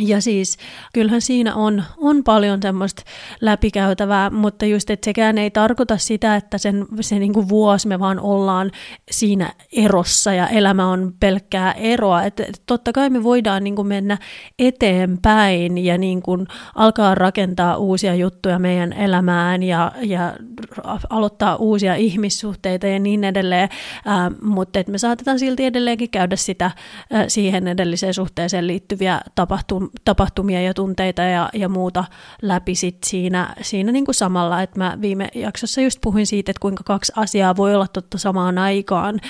Ja 0.00 0.20
siis 0.20 0.56
kyllähän 0.94 1.20
siinä 1.20 1.54
on, 1.54 1.82
on 1.98 2.24
paljon 2.24 2.62
semmoista 2.62 3.02
läpikäytävää, 3.40 4.30
mutta 4.30 4.66
just, 4.66 4.90
että 4.90 5.04
sekään 5.04 5.38
ei 5.38 5.50
tarkoita 5.50 5.98
sitä, 5.98 6.36
että 6.36 6.58
sen, 6.58 6.86
se 7.00 7.18
niin 7.18 7.32
kuin 7.32 7.48
vuosi 7.48 7.88
me 7.88 7.98
vaan 7.98 8.20
ollaan 8.20 8.70
siinä 9.10 9.52
erossa 9.72 10.32
ja 10.32 10.48
elämä 10.48 10.88
on 10.88 11.14
pelkkää 11.20 11.72
eroa. 11.72 12.22
Että 12.22 12.44
totta 12.66 12.92
kai 12.92 13.10
me 13.10 13.22
voidaan 13.22 13.64
niin 13.64 13.76
kuin 13.76 13.88
mennä 13.88 14.18
eteenpäin 14.58 15.78
ja 15.78 15.98
niin 15.98 16.22
kuin 16.22 16.46
alkaa 16.74 17.14
rakentaa 17.14 17.76
uusia 17.76 18.14
juttuja 18.14 18.58
meidän 18.58 18.92
elämään 18.92 19.62
ja, 19.62 19.92
ja 20.02 20.36
aloittaa 21.10 21.56
uusia 21.56 21.94
ihmissuhteita 21.94 22.86
ja 22.86 22.98
niin 22.98 23.24
edelleen, 23.24 23.68
äh, 24.08 24.30
mutta 24.42 24.80
me 24.88 24.98
saatetaan 24.98 25.38
silti 25.38 25.64
edelleenkin 25.64 26.10
käydä 26.10 26.36
sitä 26.36 26.64
äh, 26.66 26.74
siihen 27.28 27.68
edelliseen 27.68 28.14
suhteeseen 28.14 28.66
liittyviä 28.66 29.20
tapahtumia 29.34 29.85
tapahtumia 30.04 30.62
ja 30.62 30.74
tunteita 30.74 31.22
ja, 31.22 31.48
ja 31.54 31.68
muuta 31.68 32.04
läpi 32.42 32.74
sit 32.74 32.98
siinä, 33.06 33.54
siinä 33.60 33.92
niin 33.92 34.04
kuin 34.04 34.14
samalla. 34.14 34.62
että 34.62 34.78
mä 34.78 34.98
viime 35.00 35.28
jaksossa 35.34 35.80
just 35.80 35.98
puhuin 36.02 36.26
siitä, 36.26 36.50
että 36.50 36.60
kuinka 36.60 36.84
kaksi 36.84 37.12
asiaa 37.16 37.56
voi 37.56 37.74
olla 37.74 37.86
totta 37.86 38.18
samaan 38.18 38.58
aikaan 38.58 39.20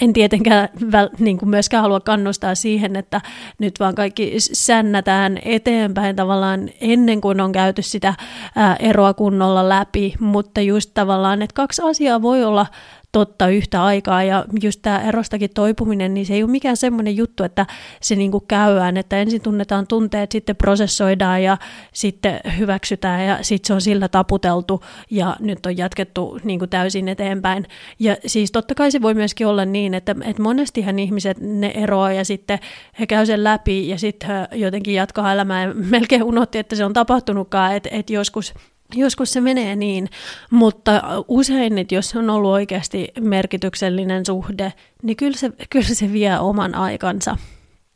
en 0.00 0.12
tietenkään 0.12 0.68
väl, 0.92 1.08
niin 1.18 1.38
kuin 1.38 1.48
myöskään 1.48 1.82
halua 1.82 2.00
kannustaa 2.00 2.54
siihen, 2.54 2.96
että 2.96 3.20
nyt 3.58 3.80
vaan 3.80 3.94
kaikki 3.94 4.34
sännätään 4.38 5.38
eteenpäin 5.44 6.16
tavallaan 6.16 6.68
ennen 6.80 7.20
kuin 7.20 7.40
on 7.40 7.52
käyty 7.52 7.82
sitä 7.82 8.14
ää, 8.56 8.76
eroa 8.76 9.14
kunnolla 9.14 9.68
läpi, 9.68 10.14
mutta 10.20 10.60
just 10.60 10.90
tavallaan, 10.94 11.42
että 11.42 11.54
kaksi 11.54 11.82
asiaa 11.82 12.22
voi 12.22 12.44
olla 12.44 12.66
totta 13.14 13.48
yhtä 13.48 13.84
aikaa. 13.84 14.22
Ja 14.22 14.44
just 14.62 14.80
tämä 14.82 15.02
erostakin 15.02 15.50
toipuminen, 15.54 16.14
niin 16.14 16.26
se 16.26 16.34
ei 16.34 16.42
ole 16.42 16.50
mikään 16.50 16.76
semmoinen 16.76 17.16
juttu, 17.16 17.44
että 17.44 17.66
se 18.00 18.16
niinku 18.16 18.40
käydään, 18.40 18.96
että 18.96 19.18
ensin 19.18 19.40
tunnetaan 19.40 19.86
tunteet, 19.86 20.32
sitten 20.32 20.56
prosessoidaan 20.56 21.42
ja 21.42 21.58
sitten 21.92 22.40
hyväksytään 22.58 23.26
ja 23.26 23.38
sitten 23.42 23.66
se 23.66 23.74
on 23.74 23.80
sillä 23.80 24.08
taputeltu 24.08 24.82
ja 25.10 25.36
nyt 25.40 25.66
on 25.66 25.76
jatkettu 25.76 26.40
niinku 26.44 26.66
täysin 26.66 27.08
eteenpäin. 27.08 27.66
Ja 27.98 28.16
siis 28.26 28.52
totta 28.52 28.74
kai 28.74 28.90
se 28.90 29.02
voi 29.02 29.14
myöskin 29.14 29.46
olla 29.46 29.64
niin, 29.64 29.94
että, 29.94 30.16
että 30.24 30.42
monestihan 30.42 30.98
ihmiset 30.98 31.36
ne 31.40 31.72
eroaa 31.74 32.12
ja 32.12 32.24
sitten 32.24 32.58
he 33.00 33.06
käy 33.06 33.26
sen 33.26 33.44
läpi 33.44 33.88
ja 33.88 33.98
sitten 33.98 34.48
jotenkin 34.52 34.94
jatkaa 34.94 35.32
elämää 35.32 35.62
ja 35.62 35.74
melkein 35.74 36.22
unohti, 36.22 36.58
että 36.58 36.76
se 36.76 36.84
on 36.84 36.92
tapahtunutkaan, 36.92 37.76
että, 37.76 37.88
että 37.92 38.12
joskus 38.12 38.54
Joskus 38.96 39.32
se 39.32 39.40
menee 39.40 39.76
niin, 39.76 40.08
mutta 40.50 41.02
usein, 41.28 41.78
että 41.78 41.94
jos 41.94 42.16
on 42.16 42.30
ollut 42.30 42.50
oikeasti 42.50 43.08
merkityksellinen 43.20 44.26
suhde, 44.26 44.72
niin 45.02 45.16
kyllä 45.16 45.36
se, 45.36 45.52
kyllä 45.70 45.94
se 45.94 46.12
vie 46.12 46.38
oman 46.38 46.74
aikansa. 46.74 47.36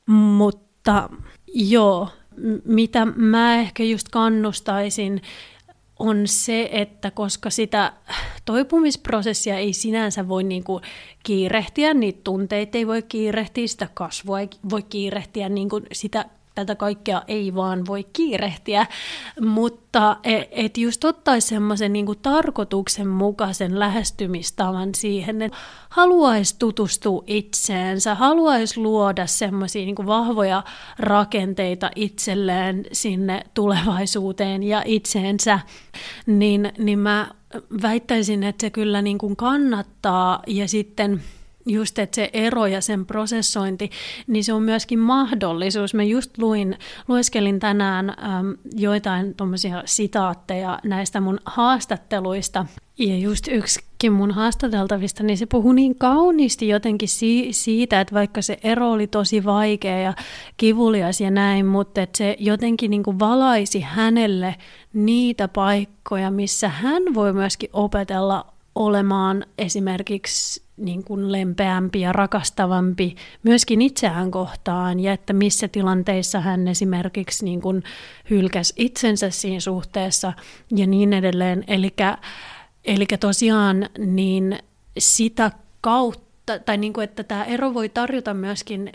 Mutta 0.06 1.10
joo, 1.54 2.08
mitä 2.64 3.04
mä 3.04 3.56
ehkä 3.56 3.82
just 3.82 4.08
kannustaisin, 4.08 5.22
on 5.98 6.22
se, 6.24 6.68
että 6.72 7.10
koska 7.10 7.50
sitä 7.50 7.92
toipumisprosessia 8.44 9.56
ei 9.56 9.72
sinänsä 9.72 10.28
voi 10.28 10.44
niinku 10.44 10.80
kiirehtiä, 11.22 11.94
niitä 11.94 12.20
tunteita 12.24 12.78
ei 12.78 12.86
voi 12.86 13.02
kiirehtiä, 13.02 13.66
sitä 13.66 13.88
kasvua 13.94 14.40
ei 14.40 14.48
voi 14.70 14.82
kiirehtiä, 14.82 15.48
niinku 15.48 15.80
sitä 15.92 16.24
tätä 16.58 16.74
kaikkea 16.74 17.22
ei 17.28 17.54
vaan 17.54 17.86
voi 17.86 18.04
kiirehtiä, 18.12 18.86
mutta 19.40 20.16
et, 20.24 20.48
et 20.50 20.78
just 20.78 21.04
ottaisi 21.04 21.48
semmoisen 21.48 21.92
niin 21.92 22.06
tarkoituksenmukaisen 22.22 23.78
lähestymistavan 23.78 24.94
siihen, 24.94 25.42
että 25.42 25.58
haluaisi 25.88 26.56
tutustua 26.58 27.24
itseensä, 27.26 28.14
haluaisi 28.14 28.80
luoda 28.80 29.26
semmoisia 29.26 29.84
niin 29.84 30.06
vahvoja 30.06 30.62
rakenteita 30.98 31.90
itselleen 31.96 32.84
sinne 32.92 33.44
tulevaisuuteen 33.54 34.62
ja 34.62 34.82
itseensä, 34.84 35.60
niin, 36.26 36.72
niin 36.78 36.98
mä 36.98 37.30
väittäisin, 37.82 38.42
että 38.42 38.66
se 38.66 38.70
kyllä 38.70 39.02
niin 39.02 39.18
kuin 39.18 39.36
kannattaa 39.36 40.42
ja 40.46 40.68
sitten– 40.68 41.22
just, 41.68 41.98
että 41.98 42.14
se 42.14 42.30
ero 42.32 42.66
ja 42.66 42.80
sen 42.80 43.06
prosessointi, 43.06 43.90
niin 44.26 44.44
se 44.44 44.52
on 44.52 44.62
myöskin 44.62 44.98
mahdollisuus. 44.98 45.94
Mä 45.94 46.02
just 46.02 46.38
luin, 46.38 46.78
lueskelin 47.08 47.60
tänään 47.60 48.10
äm, 48.10 48.56
joitain 48.74 49.34
tuommoisia 49.34 49.82
sitaatteja 49.86 50.78
näistä 50.84 51.20
mun 51.20 51.40
haastatteluista, 51.44 52.66
ja 52.98 53.18
just 53.18 53.48
yksikin 53.48 54.12
mun 54.12 54.30
haastateltavista, 54.30 55.22
niin 55.22 55.38
se 55.38 55.46
puhui 55.46 55.74
niin 55.74 55.98
kauniisti 55.98 56.68
jotenkin 56.68 57.08
si- 57.08 57.48
siitä, 57.50 58.00
että 58.00 58.14
vaikka 58.14 58.42
se 58.42 58.58
ero 58.62 58.92
oli 58.92 59.06
tosi 59.06 59.44
vaikea 59.44 59.98
ja 59.98 60.14
kivulias 60.56 61.20
ja 61.20 61.30
näin, 61.30 61.66
mutta 61.66 62.02
että 62.02 62.18
se 62.18 62.36
jotenkin 62.38 62.90
niin 62.90 63.02
kuin 63.02 63.18
valaisi 63.18 63.80
hänelle 63.80 64.54
niitä 64.92 65.48
paikkoja, 65.48 66.30
missä 66.30 66.68
hän 66.68 67.02
voi 67.14 67.32
myöskin 67.32 67.70
opetella 67.72 68.46
olemaan 68.74 69.46
esimerkiksi 69.58 70.67
niin 70.78 71.04
kuin 71.04 71.32
lempeämpi 71.32 72.00
ja 72.00 72.12
rakastavampi 72.12 73.14
myöskin 73.42 73.82
itseään 73.82 74.30
kohtaan 74.30 75.00
ja 75.00 75.12
että 75.12 75.32
missä 75.32 75.68
tilanteissa 75.68 76.40
hän 76.40 76.68
esimerkiksi 76.68 77.44
niin 77.44 77.60
kuin 77.60 77.82
hylkäsi 78.30 78.74
itsensä 78.76 79.30
siinä 79.30 79.60
suhteessa 79.60 80.32
ja 80.76 80.86
niin 80.86 81.12
edelleen. 81.12 81.64
Eli 82.84 83.06
tosiaan 83.20 83.88
niin 83.98 84.58
sitä 84.98 85.50
kautta, 85.80 86.58
tai 86.58 86.78
niin 86.78 86.92
kuin, 86.92 87.04
että 87.04 87.24
tämä 87.24 87.44
ero 87.44 87.74
voi 87.74 87.88
tarjota 87.88 88.34
myöskin 88.34 88.92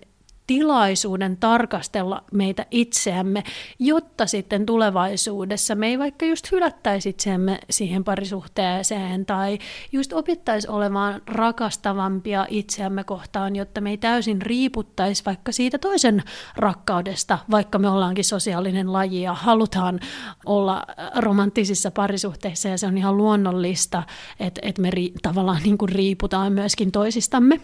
tilaisuuden 0.48 1.38
tarkastella 1.38 2.24
meitä 2.34 2.66
itseämme, 2.72 3.44
jotta 3.80 4.26
sitten 4.26 4.66
tulevaisuudessa 4.66 5.76
me 5.76 5.88
ei 5.88 6.00
vaikka 6.00 6.26
just 6.26 6.52
hylättäisi 6.52 7.10
itseämme 7.10 7.60
siihen 7.70 8.04
parisuhteeseen 8.04 9.26
tai 9.26 9.60
just 9.92 10.14
opittaisi 10.14 10.68
olemaan 10.68 11.22
rakastavampia 11.28 12.46
itseämme 12.50 13.04
kohtaan, 13.04 13.56
jotta 13.56 13.82
me 13.82 13.90
ei 13.90 13.98
täysin 13.98 14.42
riiputtaisi 14.42 15.26
vaikka 15.26 15.52
siitä 15.52 15.78
toisen 15.78 16.24
rakkaudesta, 16.56 17.40
vaikka 17.52 17.80
me 17.80 17.90
ollaankin 17.90 18.26
sosiaalinen 18.26 18.94
laji 18.94 19.22
ja 19.22 19.34
halutaan 19.34 20.00
olla 20.46 20.86
romanttisissa 21.16 21.92
parisuhteissa 21.92 22.70
ja 22.70 22.78
se 22.78 22.88
on 22.88 22.98
ihan 22.98 23.18
luonnollista, 23.18 24.04
että, 24.40 24.62
että 24.64 24.82
me 24.82 24.92
ri, 24.92 25.14
tavallaan 25.22 25.64
niin 25.64 25.78
kuin 25.78 25.90
riiputaan 25.90 26.54
myöskin 26.54 26.92
toisistamme 26.92 27.60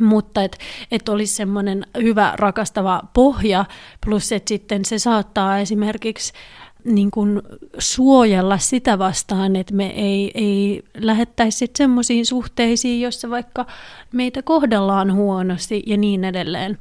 mutta 0.00 0.42
että 0.42 0.58
et 0.90 1.08
olisi 1.08 1.34
semmoinen 1.34 1.86
hyvä 2.02 2.32
rakastava 2.36 3.02
pohja, 3.12 3.64
plus 4.06 4.32
että 4.32 4.48
sitten 4.48 4.84
se 4.84 4.98
saattaa 4.98 5.58
esimerkiksi 5.58 6.32
niin 6.84 7.10
kuin 7.10 7.42
suojella 7.78 8.58
sitä 8.58 8.98
vastaan, 8.98 9.56
että 9.56 9.74
me 9.74 9.86
ei, 9.86 10.30
ei 10.34 10.82
lähettäisi 10.98 11.70
semmoisiin 11.76 12.26
suhteisiin, 12.26 13.00
joissa 13.00 13.30
vaikka 13.30 13.66
meitä 14.12 14.42
kohdellaan 14.42 15.14
huonosti 15.14 15.82
ja 15.86 15.96
niin 15.96 16.24
edelleen. 16.24 16.78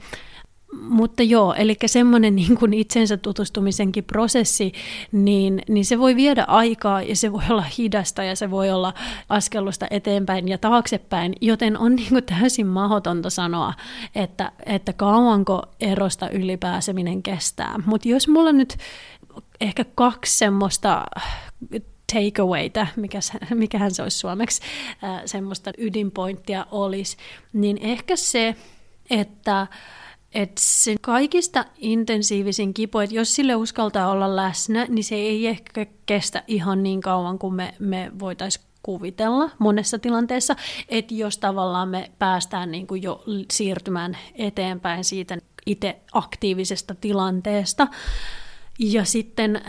Mutta 0.72 1.24
joo, 1.24 1.54
eli 1.54 1.78
semmoinen 1.86 2.36
niin 2.36 2.58
kuin 2.58 2.74
itsensä 2.74 3.18
tutustumisenkin 3.18 4.04
prosessi, 4.04 4.72
niin, 5.12 5.62
niin 5.70 5.86
se 5.86 6.00
voi 6.00 6.16
viedä 6.16 6.44
aikaa 6.44 7.02
ja 7.02 7.16
se 7.16 7.32
voi 7.32 7.44
olla 7.50 7.66
hidasta 7.78 8.24
ja 8.24 8.36
se 8.36 8.52
voi 8.52 8.72
olla 8.72 8.94
askellusta 9.30 9.88
eteenpäin 9.90 10.48
ja 10.48 10.58
taaksepäin, 10.58 11.36
joten 11.42 11.78
on 11.78 11.96
niin 11.96 12.10
kuin 12.10 12.24
täysin 12.24 12.68
mahdotonta 12.68 13.30
sanoa, 13.30 13.74
että, 14.16 14.52
että 14.66 14.94
kauanko 14.94 15.64
erosta 15.82 16.30
ylipääseminen 16.30 17.24
kestää. 17.24 17.76
Mutta 17.86 18.10
jos 18.10 18.28
mulla 18.28 18.52
nyt 18.52 18.78
ehkä 19.62 19.86
kaksi 19.96 20.38
semmoista 20.38 21.06
takeawayta, 22.14 22.88
mikä, 22.96 23.20
mikähän 23.56 23.92
se 23.92 24.04
olisi 24.04 24.18
suomeksi, 24.18 24.62
semmoista 25.26 25.72
ydinpointtia 25.78 26.66
olisi, 26.72 27.18
niin 27.54 27.78
ehkä 27.82 28.16
se, 28.16 28.56
että 29.10 29.68
että 30.34 30.62
se 30.64 30.96
kaikista 31.02 31.66
intensiivisin 31.78 32.74
kipu, 32.74 33.00
että 33.00 33.16
jos 33.16 33.36
sille 33.36 33.56
uskaltaa 33.56 34.12
olla 34.12 34.36
läsnä, 34.36 34.86
niin 34.90 35.04
se 35.04 35.16
ei 35.16 35.48
ehkä 35.48 35.86
kestä 36.06 36.44
ihan 36.48 36.84
niin 36.84 37.02
kauan 37.02 37.40
kuin 37.40 37.54
me, 37.54 37.74
me 37.80 38.12
voitaisiin 38.20 38.66
kuvitella 38.84 39.50
monessa 39.60 40.00
tilanteessa, 40.00 40.56
että 40.90 41.14
jos 41.14 41.38
tavallaan 41.38 41.90
me 41.90 42.12
päästään 42.20 42.72
niin 42.72 42.88
kuin 42.88 43.04
jo 43.04 43.24
siirtymään 43.52 44.18
eteenpäin 44.36 45.04
siitä 45.04 45.38
itse 45.66 46.00
aktiivisesta 46.14 46.96
tilanteesta, 46.96 47.88
ja 48.80 49.06
sitten 49.06 49.62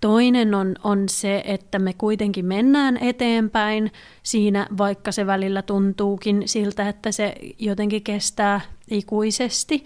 toinen 0.00 0.54
on, 0.54 0.74
on 0.84 1.08
se, 1.08 1.42
että 1.46 1.78
me 1.78 1.92
kuitenkin 1.92 2.46
mennään 2.46 2.96
eteenpäin 2.96 3.92
siinä, 4.22 4.66
vaikka 4.78 5.12
se 5.12 5.26
välillä 5.26 5.62
tuntuukin 5.62 6.42
siltä, 6.46 6.88
että 6.88 7.12
se 7.12 7.34
jotenkin 7.58 8.02
kestää 8.02 8.60
ikuisesti. 8.90 9.84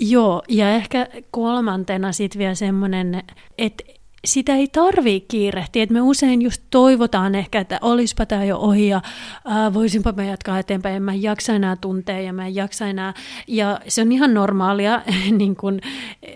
Joo, 0.00 0.42
ja 0.48 0.70
ehkä 0.70 1.08
kolmantena 1.30 2.12
sitten 2.12 2.38
vielä 2.38 2.54
semmoinen, 2.54 3.22
että 3.58 3.84
sitä 4.24 4.54
ei 4.54 4.68
tarvii 4.68 5.20
kiirehtiä, 5.20 5.82
että 5.82 5.92
me 5.92 6.00
usein 6.00 6.42
just 6.42 6.62
toivotaan 6.70 7.34
ehkä, 7.34 7.60
että 7.60 7.78
olispa 7.82 8.26
tämä 8.26 8.44
jo 8.44 8.58
ohi 8.58 8.88
ja 8.88 9.00
ää, 9.44 9.74
voisinpa 9.74 10.12
mä 10.12 10.24
jatkaa 10.24 10.58
eteenpäin. 10.58 10.94
Ja 10.94 11.00
mä 11.00 11.12
en 11.12 11.22
jaksa 11.22 11.52
enää 11.52 11.76
tuntea 11.76 12.20
ja 12.20 12.32
mä 12.32 12.46
en 12.46 12.54
jaksa 12.54 12.86
enää. 12.86 13.14
Ja 13.46 13.80
se 13.88 14.02
on 14.02 14.12
ihan 14.12 14.34
normaalia, 14.34 15.02
niin 15.38 15.56
kun, 15.56 15.80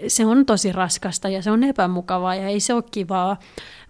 se 0.08 0.26
on 0.26 0.46
tosi 0.46 0.72
raskasta 0.72 1.28
ja 1.28 1.42
se 1.42 1.50
on 1.50 1.64
epämukavaa 1.64 2.34
ja 2.34 2.48
ei 2.48 2.60
se 2.60 2.74
ole 2.74 2.84
kivaa, 2.90 3.38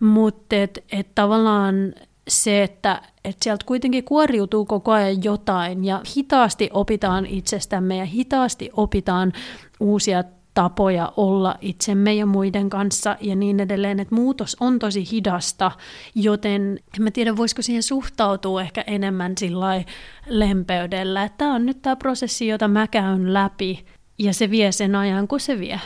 mutta 0.01 0.57
et, 0.57 0.85
et 0.93 1.09
tavallaan 1.15 1.95
se, 2.29 2.63
että, 2.63 3.03
että 3.25 3.45
sieltä 3.45 3.65
kuitenkin 3.67 4.05
kuoriutuu 4.05 4.65
koko 4.65 4.93
ajan 4.93 5.25
jotain 5.25 5.85
ja 5.85 6.01
hitaasti 6.17 6.71
opitaan 6.73 7.27
itsestämme 7.27 7.97
ja 7.97 8.05
hitaasti 8.05 8.71
opitaan 8.73 9.33
uusia 9.81 10.25
tapoja 10.55 11.13
olla 11.17 11.55
itsemme 11.61 12.15
ja 12.15 12.27
muiden 12.27 12.71
kanssa 12.71 13.17
ja 13.21 13.37
niin 13.37 13.61
edelleen, 13.61 14.01
että 14.01 14.15
muutos 14.15 14.57
on 14.61 14.79
tosi 14.79 15.11
hidasta, 15.11 15.71
joten 16.15 16.79
en 16.97 17.03
mä 17.03 17.11
tiedä, 17.11 17.37
voisiko 17.37 17.63
siihen 17.63 17.83
suhtautua 17.83 18.63
ehkä 18.63 18.85
enemmän 18.87 19.33
sillä 19.39 19.85
lempeydellä, 20.27 21.25
että 21.25 21.39
tämä 21.39 21.55
on 21.55 21.67
nyt 21.67 21.83
tämä 21.83 21.97
prosessi, 21.97 22.47
jota 22.47 22.69
mä 22.69 22.87
käyn 22.87 23.33
läpi 23.35 23.85
ja 24.19 24.35
se 24.35 24.51
vie 24.51 24.73
sen 24.73 24.95
ajan, 24.97 25.29
kun 25.29 25.41
se 25.41 25.59
vie. 25.59 25.81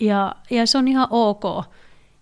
Ja, 0.00 0.34
ja 0.50 0.66
se 0.66 0.78
on 0.78 0.88
ihan 0.88 1.08
ok 1.10 1.44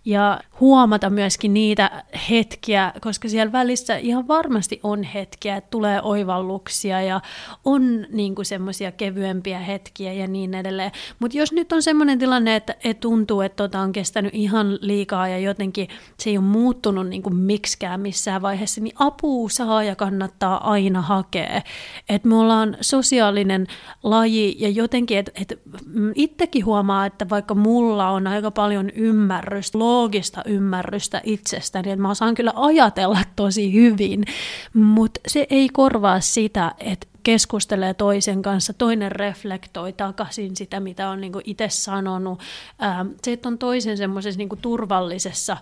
ja 0.04 0.40
huomata 0.60 1.10
myöskin 1.10 1.54
niitä 1.54 2.04
hetkiä, 2.30 2.92
koska 3.00 3.28
siellä 3.28 3.52
välissä 3.52 3.96
ihan 3.96 4.28
varmasti 4.28 4.80
on 4.82 5.02
hetkiä, 5.02 5.56
että 5.56 5.70
tulee 5.70 6.02
oivalluksia 6.02 7.02
ja 7.02 7.20
on 7.64 8.06
niin 8.12 8.34
semmoisia 8.42 8.92
kevyempiä 8.92 9.58
hetkiä 9.58 10.12
ja 10.12 10.26
niin 10.26 10.54
edelleen. 10.54 10.92
Mutta 11.18 11.38
jos 11.38 11.52
nyt 11.52 11.72
on 11.72 11.82
semmoinen 11.82 12.18
tilanne, 12.18 12.56
että, 12.56 12.74
että 12.84 13.00
tuntuu, 13.00 13.40
että 13.40 13.56
tota 13.56 13.80
on 13.80 13.92
kestänyt 13.92 14.34
ihan 14.34 14.78
liikaa 14.80 15.28
ja 15.28 15.38
jotenkin 15.38 15.88
se 16.18 16.30
ei 16.30 16.38
ole 16.38 16.46
muuttunut 16.46 17.08
niin 17.08 17.36
miksikään 17.36 18.00
missään 18.00 18.42
vaiheessa, 18.42 18.80
niin 18.80 18.94
apua 18.98 19.48
saa 19.48 19.82
ja 19.82 19.96
kannattaa 19.96 20.70
aina 20.70 21.02
hakea. 21.02 21.62
Että 22.08 22.28
me 22.28 22.36
ollaan 22.36 22.76
sosiaalinen 22.80 23.66
laji 24.02 24.56
ja 24.58 24.68
jotenkin, 24.68 25.18
että 25.18 25.32
et 25.34 25.60
itsekin 26.14 26.64
huomaa, 26.64 27.06
että 27.06 27.28
vaikka 27.28 27.54
mulla 27.54 28.10
on 28.10 28.26
aika 28.26 28.50
paljon 28.50 28.90
ymmärrystä, 28.90 29.78
loogista 29.94 30.42
ymmärrystä 30.46 31.20
itsestäni, 31.24 31.90
että 31.90 32.02
mä 32.02 32.10
osaan 32.10 32.34
kyllä 32.34 32.52
ajatella 32.56 33.20
tosi 33.36 33.72
hyvin, 33.72 34.24
mutta 34.74 35.20
se 35.26 35.46
ei 35.50 35.68
korvaa 35.68 36.20
sitä, 36.20 36.74
että 36.80 37.06
keskustelee 37.22 37.94
toisen 37.94 38.42
kanssa, 38.42 38.72
toinen 38.72 39.12
reflektoi 39.12 39.92
takaisin 39.92 40.56
sitä, 40.56 40.80
mitä 40.80 41.08
on 41.08 41.20
niinku 41.20 41.40
itse 41.44 41.68
sanonut. 41.68 42.40
se, 43.22 43.32
että 43.32 43.48
on 43.48 43.58
toisen 43.58 43.96
semmoisessa 43.96 44.38
niinku 44.38 44.56
turvallisessa 44.56 45.56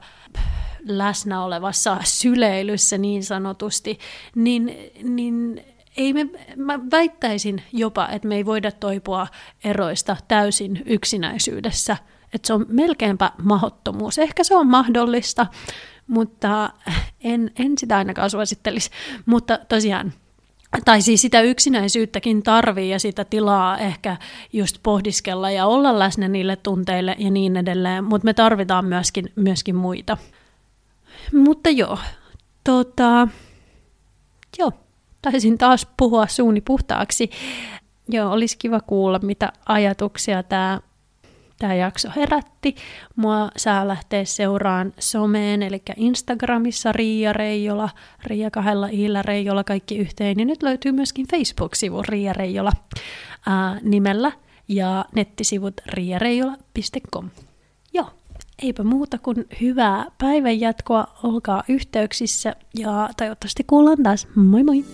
läsnä 0.86 1.44
olevassa 1.44 1.98
syleilyssä 2.04 2.98
niin 2.98 3.24
sanotusti, 3.24 3.98
niin, 4.34 4.76
niin 5.02 5.64
ei 5.96 6.12
me, 6.12 6.26
mä 6.56 6.78
väittäisin 6.90 7.62
jopa, 7.72 8.08
että 8.08 8.28
me 8.28 8.36
ei 8.36 8.46
voida 8.46 8.72
toipua 8.72 9.26
eroista 9.64 10.16
täysin 10.28 10.82
yksinäisyydessä– 10.86 11.96
että 12.32 12.46
se 12.46 12.54
on 12.54 12.66
melkeinpä 12.68 13.32
mahottomuus. 13.42 14.18
Ehkä 14.18 14.44
se 14.44 14.56
on 14.56 14.66
mahdollista, 14.66 15.46
mutta 16.06 16.70
en, 17.20 17.50
en 17.58 17.78
sitä 17.78 17.96
ainakaan 17.96 18.30
suosittelisi. 18.30 18.90
Mutta 19.26 19.58
tosiaan, 19.68 20.12
tai 20.84 21.02
siis 21.02 21.22
sitä 21.22 21.40
yksinäisyyttäkin 21.40 22.42
tarvii 22.42 22.90
ja 22.90 22.98
sitä 22.98 23.24
tilaa 23.24 23.78
ehkä 23.78 24.16
just 24.52 24.76
pohdiskella 24.82 25.50
ja 25.50 25.66
olla 25.66 25.98
läsnä 25.98 26.28
niille 26.28 26.56
tunteille 26.56 27.16
ja 27.18 27.30
niin 27.30 27.56
edelleen, 27.56 28.04
mutta 28.04 28.24
me 28.24 28.34
tarvitaan 28.34 28.84
myöskin, 28.84 29.32
myöskin 29.36 29.76
muita. 29.76 30.16
Mutta 31.32 31.70
joo, 31.70 31.98
tota, 32.64 33.28
joo, 34.58 34.72
taisin 35.22 35.58
taas 35.58 35.86
puhua 35.96 36.26
suuni 36.26 36.60
puhtaaksi. 36.60 37.30
Joo, 38.08 38.32
olisi 38.32 38.58
kiva 38.58 38.80
kuulla, 38.80 39.18
mitä 39.18 39.52
ajatuksia 39.66 40.42
tämä 40.42 40.80
tämä 41.62 41.74
jakso 41.74 42.08
herätti. 42.16 42.74
Mua 43.16 43.50
saa 43.56 43.88
lähteä 43.88 44.24
seuraan 44.24 44.92
someen, 44.98 45.62
eli 45.62 45.82
Instagramissa 45.96 46.92
Riia 46.92 47.32
Reijola, 47.32 47.88
Riia 48.24 48.50
kahdella 48.50 48.86
iillä 48.86 49.22
Reijola 49.22 49.64
kaikki 49.64 49.98
yhteen. 49.98 50.38
Ja 50.38 50.44
nyt 50.44 50.62
löytyy 50.62 50.92
myöskin 50.92 51.26
Facebook-sivu 51.28 52.02
Riia 52.02 52.32
Reijola 52.32 52.72
ää, 53.46 53.78
nimellä 53.82 54.32
ja 54.68 55.04
nettisivut 55.14 55.74
riareijola.com. 55.86 57.30
Joo, 57.94 58.06
eipä 58.62 58.82
muuta 58.82 59.18
kuin 59.18 59.46
hyvää 59.60 60.06
päivänjatkoa, 60.18 61.06
olkaa 61.22 61.64
yhteyksissä 61.68 62.56
ja 62.78 63.08
toivottavasti 63.16 63.64
kuullaan 63.64 64.02
taas. 64.02 64.28
Moi 64.34 64.64
moi! 64.64 64.84